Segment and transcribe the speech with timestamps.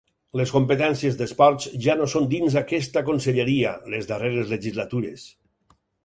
[0.39, 5.27] Les competències d'esports ja no són dins aquesta conselleria les darreres legislatures.